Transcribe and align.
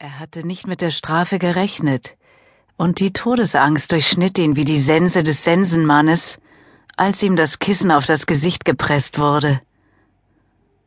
Er 0.00 0.18
hatte 0.18 0.44
nicht 0.44 0.66
mit 0.66 0.80
der 0.80 0.90
Strafe 0.90 1.38
gerechnet, 1.38 2.16
und 2.76 2.98
die 2.98 3.12
Todesangst 3.12 3.92
durchschnitt 3.92 4.36
ihn 4.38 4.56
wie 4.56 4.64
die 4.64 4.80
Sense 4.80 5.22
des 5.22 5.44
Sensenmannes, 5.44 6.40
als 6.96 7.22
ihm 7.22 7.36
das 7.36 7.60
Kissen 7.60 7.92
auf 7.92 8.04
das 8.04 8.26
Gesicht 8.26 8.64
gepresst 8.64 9.20
wurde. 9.20 9.60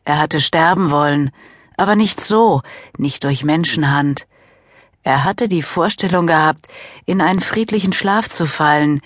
Er 0.04 0.20
hatte 0.20 0.42
sterben 0.42 0.92
wollen, 0.92 1.32
aber 1.78 1.96
nicht 1.96 2.20
so, 2.20 2.62
nicht 2.98 3.24
durch 3.24 3.46
Menschenhand. 3.46 4.28
Er 5.04 5.24
hatte 5.24 5.48
die 5.48 5.62
Vorstellung 5.62 6.28
gehabt, 6.28 6.68
in 7.06 7.22
einen 7.22 7.40
friedlichen 7.40 7.94
Schlaf 7.94 8.28
zu 8.28 8.46
fallen, 8.46 9.00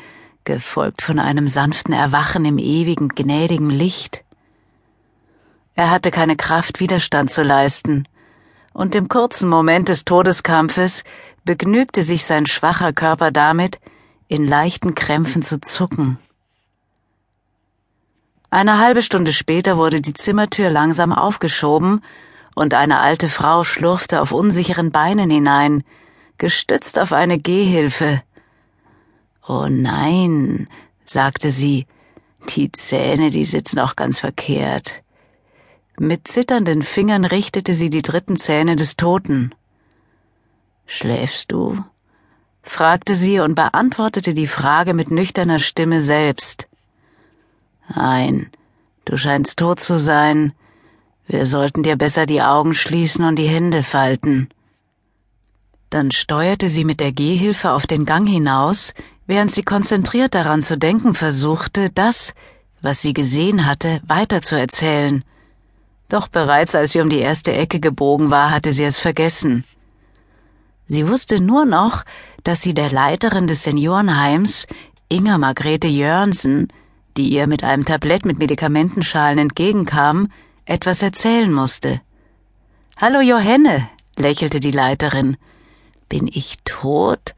gefolgt 0.46 1.04
von 1.04 1.20
einem 1.20 1.48
sanften 1.48 1.94
Erwachen 1.94 2.44
im 2.46 2.58
ewigen, 2.58 3.10
gnädigen 3.10 3.70
Licht. 3.70 4.24
Er 5.76 5.92
hatte 5.92 6.10
keine 6.10 6.36
Kraft, 6.36 6.80
Widerstand 6.80 7.30
zu 7.30 7.44
leisten, 7.44 8.06
und 8.74 8.96
im 8.96 9.08
kurzen 9.08 9.50
Moment 9.50 9.90
des 9.90 10.06
Todeskampfes 10.06 11.04
begnügte 11.44 12.04
sich 12.04 12.26
sein 12.26 12.46
schwacher 12.46 12.94
Körper 12.94 13.32
damit, 13.32 13.80
in 14.28 14.48
leichten 14.48 14.96
Krämpfen 14.96 15.44
zu 15.44 15.60
zucken. 15.60 16.18
Eine 18.50 18.80
halbe 18.80 19.02
Stunde 19.02 19.34
später 19.34 19.78
wurde 19.78 20.02
die 20.02 20.14
Zimmertür 20.14 20.70
langsam 20.70 21.14
aufgeschoben, 21.14 22.02
und 22.54 22.74
eine 22.74 23.00
alte 23.00 23.30
Frau 23.30 23.64
schlurfte 23.64 24.22
auf 24.22 24.34
unsicheren 24.34 24.92
Beinen 24.92 25.30
hinein, 25.30 25.84
gestützt 26.38 27.00
auf 27.00 27.14
eine 27.14 27.40
Gehhilfe. 27.40 28.22
Oh 29.48 29.68
nein, 29.70 30.68
sagte 31.06 31.50
sie, 31.50 31.88
die 32.50 32.72
Zähne, 32.72 33.32
die 33.32 33.46
sitzen 33.46 33.80
auch 33.80 33.96
ganz 33.96 34.20
verkehrt. 34.20 35.01
Mit 36.04 36.28
zitternden 36.28 36.82
Fingern 36.82 37.26
richtete 37.26 37.76
sie 37.76 37.92
die 37.92 38.02
dritten 38.02 38.36
Zähne 38.36 38.76
des 38.76 38.98
Toten. 38.98 39.54
Schläfst 40.88 41.52
du? 41.52 41.78
fragte 42.64 43.14
sie 43.14 43.40
und 43.40 43.54
beantwortete 43.54 44.34
die 44.34 44.48
Frage 44.48 44.96
mit 44.96 45.12
nüchterner 45.12 45.60
Stimme 45.60 46.02
selbst. 46.02 46.68
Nein, 47.96 48.50
du 49.06 49.16
scheinst 49.16 49.60
tot 49.60 49.80
zu 49.80 50.00
sein. 50.00 50.54
Wir 51.28 51.46
sollten 51.46 51.84
dir 51.84 51.98
besser 51.98 52.26
die 52.26 52.42
Augen 52.42 52.74
schließen 52.74 53.24
und 53.24 53.36
die 53.36 53.48
Hände 53.48 53.84
falten. 53.84 54.50
Dann 55.92 56.10
steuerte 56.10 56.70
sie 56.70 56.84
mit 56.84 57.00
der 57.00 57.12
Gehhilfe 57.12 57.74
auf 57.74 57.86
den 57.86 58.06
Gang 58.06 58.28
hinaus, 58.28 58.96
während 59.28 59.52
sie 59.52 59.62
konzentriert 59.62 60.34
daran 60.34 60.64
zu 60.64 60.80
denken 60.80 61.14
versuchte, 61.14 61.92
das, 61.92 62.34
was 62.82 63.04
sie 63.04 63.14
gesehen 63.14 63.68
hatte, 63.68 64.02
weiterzuerzählen. 64.08 65.24
Doch 66.12 66.28
bereits 66.28 66.76
als 66.76 66.92
sie 66.92 67.00
um 67.00 67.10
die 67.10 67.20
erste 67.20 67.54
Ecke 67.54 67.80
gebogen 67.80 68.32
war, 68.32 68.52
hatte 68.52 68.74
sie 68.74 68.84
es 68.84 69.00
vergessen. 69.00 69.64
Sie 70.86 71.08
wusste 71.08 71.40
nur 71.40 71.64
noch, 71.64 72.04
dass 72.44 72.62
sie 72.62 72.74
der 72.74 72.92
Leiterin 72.92 73.48
des 73.48 73.64
Seniorenheims, 73.64 74.68
Inga 75.08 75.38
Margrethe 75.38 75.88
Jörnsen, 75.88 76.68
die 77.16 77.30
ihr 77.30 77.48
mit 77.48 77.64
einem 77.64 77.86
Tablett 77.86 78.26
mit 78.26 78.40
Medikamentenschalen 78.40 79.40
entgegenkam, 79.40 80.30
etwas 80.66 81.02
erzählen 81.02 81.54
musste. 81.54 82.02
Hallo 82.98 83.22
Johanne, 83.22 83.88
lächelte 84.18 84.60
die 84.60 84.72
Leiterin. 84.72 85.38
Bin 86.10 86.28
ich 86.28 86.58
tot? 86.66 87.36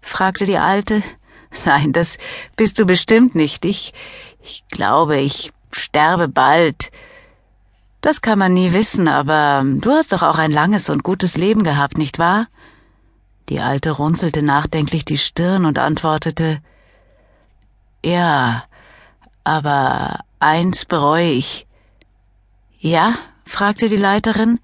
fragte 0.00 0.44
die 0.44 0.58
Alte. 0.58 1.02
Nein, 1.64 1.92
das 1.92 2.18
bist 2.54 2.78
du 2.78 2.86
bestimmt 2.86 3.34
nicht. 3.34 3.64
Ich, 3.64 3.92
ich 4.44 4.62
glaube, 4.70 5.18
ich 5.18 5.50
sterbe 5.72 6.28
bald. 6.28 6.92
Das 8.02 8.20
kann 8.20 8.38
man 8.38 8.52
nie 8.52 8.72
wissen, 8.72 9.06
aber 9.06 9.62
du 9.64 9.92
hast 9.92 10.12
doch 10.12 10.22
auch 10.22 10.36
ein 10.36 10.50
langes 10.50 10.90
und 10.90 11.04
gutes 11.04 11.36
Leben 11.36 11.62
gehabt, 11.62 11.96
nicht 11.96 12.18
wahr? 12.18 12.48
Die 13.48 13.60
Alte 13.60 13.92
runzelte 13.92 14.42
nachdenklich 14.42 15.04
die 15.04 15.18
Stirn 15.18 15.64
und 15.64 15.78
antwortete 15.78 16.60
Ja, 18.04 18.64
aber 19.44 20.18
eins 20.40 20.84
bereue 20.84 21.30
ich. 21.30 21.68
Ja? 22.78 23.14
fragte 23.44 23.88
die 23.88 23.96
Leiterin. 23.96 24.58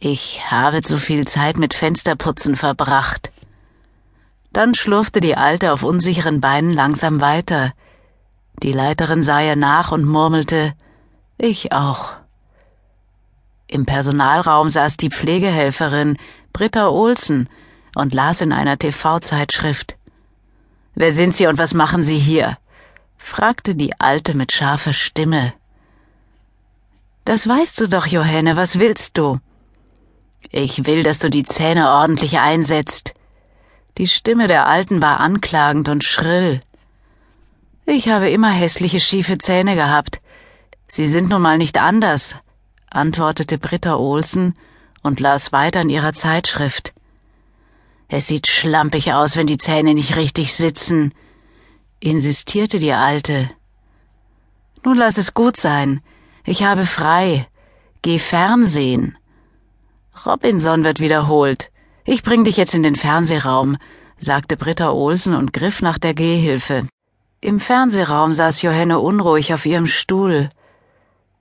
Ich 0.00 0.50
habe 0.50 0.82
zu 0.82 0.98
viel 0.98 1.28
Zeit 1.28 1.56
mit 1.56 1.74
Fensterputzen 1.74 2.56
verbracht. 2.56 3.30
Dann 4.52 4.74
schlurfte 4.74 5.20
die 5.20 5.36
Alte 5.36 5.72
auf 5.72 5.84
unsicheren 5.84 6.40
Beinen 6.40 6.72
langsam 6.72 7.20
weiter. 7.20 7.72
Die 8.64 8.72
Leiterin 8.72 9.22
sah 9.22 9.40
ihr 9.40 9.56
nach 9.56 9.92
und 9.92 10.04
murmelte 10.04 10.74
Ich 11.38 11.72
auch. 11.72 12.23
Im 13.74 13.86
Personalraum 13.86 14.70
saß 14.70 14.98
die 14.98 15.10
Pflegehelferin 15.10 16.16
Britta 16.52 16.90
Olsen 16.90 17.48
und 17.96 18.14
las 18.14 18.40
in 18.40 18.52
einer 18.52 18.78
TV-Zeitschrift. 18.78 19.96
Wer 20.94 21.12
sind 21.12 21.34
Sie 21.34 21.48
und 21.48 21.58
was 21.58 21.74
machen 21.74 22.04
Sie 22.04 22.16
hier? 22.16 22.56
fragte 23.16 23.74
die 23.74 23.98
Alte 23.98 24.36
mit 24.36 24.52
scharfer 24.52 24.92
Stimme. 24.92 25.54
Das 27.24 27.48
weißt 27.48 27.80
du 27.80 27.88
doch, 27.88 28.06
Johanne, 28.06 28.54
was 28.54 28.78
willst 28.78 29.18
du? 29.18 29.40
Ich 30.50 30.86
will, 30.86 31.02
dass 31.02 31.18
du 31.18 31.28
die 31.28 31.42
Zähne 31.42 31.90
ordentlich 31.90 32.38
einsetzt. 32.38 33.14
Die 33.98 34.06
Stimme 34.06 34.46
der 34.46 34.68
Alten 34.68 35.02
war 35.02 35.18
anklagend 35.18 35.88
und 35.88 36.04
schrill. 36.04 36.60
Ich 37.86 38.08
habe 38.08 38.30
immer 38.30 38.52
hässliche 38.52 39.00
schiefe 39.00 39.36
Zähne 39.38 39.74
gehabt. 39.74 40.20
Sie 40.86 41.08
sind 41.08 41.28
nun 41.28 41.42
mal 41.42 41.58
nicht 41.58 41.76
anders, 41.76 42.36
antwortete 42.94 43.58
Britta 43.58 43.96
Olsen 43.96 44.54
und 45.02 45.20
las 45.20 45.52
weiter 45.52 45.80
in 45.80 45.90
ihrer 45.90 46.12
Zeitschrift. 46.12 46.94
Es 48.08 48.26
sieht 48.26 48.46
schlampig 48.46 49.12
aus, 49.12 49.36
wenn 49.36 49.46
die 49.46 49.58
Zähne 49.58 49.94
nicht 49.94 50.16
richtig 50.16 50.54
sitzen, 50.54 51.12
insistierte 52.00 52.78
die 52.78 52.92
Alte. 52.92 53.48
Nun 54.84 54.96
lass 54.96 55.18
es 55.18 55.34
gut 55.34 55.56
sein. 55.56 56.00
Ich 56.44 56.62
habe 56.62 56.84
frei. 56.86 57.48
Geh 58.02 58.18
Fernsehen. 58.18 59.16
Robinson 60.26 60.84
wird 60.84 61.00
wiederholt. 61.00 61.70
Ich 62.04 62.22
bring 62.22 62.44
dich 62.44 62.56
jetzt 62.56 62.74
in 62.74 62.82
den 62.82 62.96
Fernsehraum, 62.96 63.78
sagte 64.18 64.56
Britta 64.56 64.90
Olsen 64.90 65.34
und 65.34 65.52
griff 65.52 65.80
nach 65.80 65.98
der 65.98 66.14
Gehhilfe. 66.14 66.86
Im 67.40 67.60
Fernsehraum 67.60 68.34
saß 68.34 68.62
Johanne 68.62 69.00
unruhig 69.00 69.52
auf 69.54 69.66
ihrem 69.66 69.86
Stuhl 69.86 70.50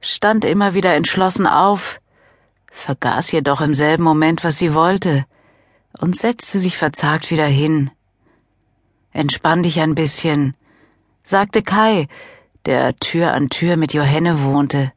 stand 0.03 0.44
immer 0.46 0.74
wieder 0.74 0.94
entschlossen 0.94 1.47
auf, 1.47 2.00
vergaß 2.72 3.31
jedoch 3.31 3.62
im 3.62 3.74
selben 3.74 4.03
Moment, 4.03 4.44
was 4.44 4.58
sie 4.58 4.74
wollte, 4.74 5.25
und 6.00 6.18
setzte 6.18 6.59
sich 6.59 6.78
verzagt 6.78 7.31
wieder 7.31 7.46
hin. 7.46 7.91
Entspann 9.12 9.63
dich 9.63 9.80
ein 9.80 9.96
bisschen, 9.96 10.56
sagte 11.24 11.62
Kai, 11.62 12.08
der 12.66 12.96
Tür 12.96 13.34
an 13.34 13.50
Tür 13.50 13.78
mit 13.78 13.94
Johanne 13.94 14.44
wohnte. 14.44 14.92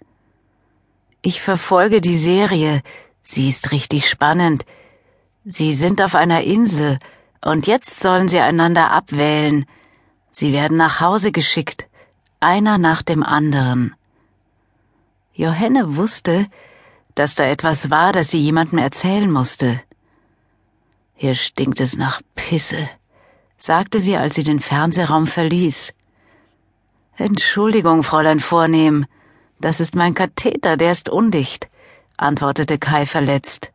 Ich 1.22 1.42
verfolge 1.42 2.00
die 2.00 2.16
Serie, 2.16 2.82
sie 3.22 3.48
ist 3.48 3.72
richtig 3.72 4.08
spannend. 4.08 4.64
Sie 5.44 5.72
sind 5.72 6.00
auf 6.00 6.14
einer 6.14 6.42
Insel, 6.42 6.98
und 7.44 7.66
jetzt 7.66 8.00
sollen 8.00 8.28
sie 8.28 8.40
einander 8.40 8.90
abwählen. 8.90 9.66
Sie 10.30 10.52
werden 10.52 10.76
nach 10.76 11.00
Hause 11.00 11.30
geschickt, 11.30 11.88
einer 12.40 12.78
nach 12.78 13.02
dem 13.02 13.22
anderen. 13.22 13.95
Johanne 15.36 15.96
wusste, 15.96 16.46
dass 17.14 17.34
da 17.34 17.44
etwas 17.44 17.90
war, 17.90 18.12
das 18.12 18.30
sie 18.30 18.38
jemandem 18.38 18.78
erzählen 18.78 19.30
musste. 19.30 19.80
Hier 21.14 21.34
stinkt 21.34 21.80
es 21.80 21.98
nach 21.98 22.22
Pisse, 22.34 22.88
sagte 23.58 24.00
sie, 24.00 24.16
als 24.16 24.34
sie 24.34 24.44
den 24.44 24.60
Fernsehraum 24.60 25.26
verließ. 25.26 25.92
Entschuldigung, 27.18 28.02
Fräulein 28.02 28.40
Vornehm, 28.40 29.04
das 29.60 29.80
ist 29.80 29.94
mein 29.94 30.14
Katheter, 30.14 30.78
der 30.78 30.92
ist 30.92 31.10
undicht, 31.10 31.68
antwortete 32.16 32.78
Kai 32.78 33.04
verletzt. 33.04 33.72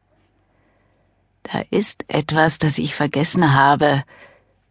Da 1.43 1.61
ist 1.69 2.05
etwas, 2.07 2.57
das 2.57 2.79
ich 2.79 2.95
vergessen 2.95 3.53
habe, 3.53 4.03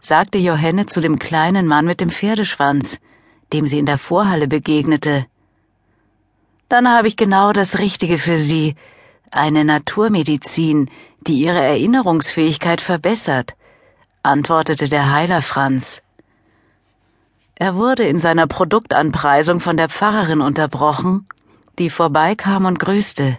sagte 0.00 0.38
Johanne 0.38 0.86
zu 0.86 1.00
dem 1.00 1.20
kleinen 1.20 1.68
Mann 1.68 1.86
mit 1.86 2.00
dem 2.00 2.10
Pferdeschwanz, 2.10 2.98
dem 3.52 3.68
sie 3.68 3.78
in 3.78 3.86
der 3.86 3.98
Vorhalle 3.98 4.48
begegnete. 4.48 5.26
Dann 6.70 6.88
habe 6.88 7.08
ich 7.08 7.16
genau 7.16 7.52
das 7.52 7.80
Richtige 7.80 8.16
für 8.16 8.38
Sie. 8.38 8.76
Eine 9.32 9.64
Naturmedizin, 9.64 10.88
die 11.26 11.42
Ihre 11.42 11.58
Erinnerungsfähigkeit 11.58 12.80
verbessert, 12.80 13.56
antwortete 14.22 14.88
der 14.88 15.12
Heiler 15.12 15.42
Franz. 15.42 16.00
Er 17.56 17.74
wurde 17.74 18.04
in 18.04 18.20
seiner 18.20 18.46
Produktanpreisung 18.46 19.58
von 19.58 19.76
der 19.76 19.88
Pfarrerin 19.88 20.40
unterbrochen, 20.40 21.26
die 21.80 21.90
vorbeikam 21.90 22.66
und 22.66 22.78
grüßte. 22.78 23.38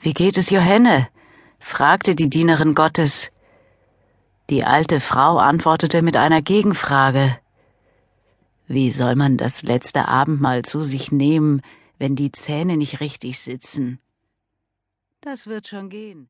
Wie 0.00 0.12
geht 0.12 0.38
es 0.38 0.50
Johanne? 0.50 1.06
fragte 1.60 2.16
die 2.16 2.28
Dienerin 2.28 2.74
Gottes. 2.74 3.30
Die 4.50 4.64
alte 4.64 4.98
Frau 4.98 5.38
antwortete 5.38 6.02
mit 6.02 6.16
einer 6.16 6.42
Gegenfrage. 6.42 7.38
Wie 8.72 8.92
soll 8.92 9.16
man 9.16 9.36
das 9.36 9.64
letzte 9.64 10.06
Abendmahl 10.06 10.62
zu 10.62 10.84
sich 10.84 11.10
nehmen, 11.10 11.60
wenn 11.98 12.14
die 12.14 12.30
Zähne 12.30 12.76
nicht 12.76 13.00
richtig 13.00 13.40
sitzen? 13.40 13.98
Das 15.20 15.48
wird 15.48 15.66
schon 15.66 15.90
gehen. 15.90 16.18